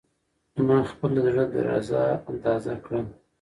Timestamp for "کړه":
2.85-2.99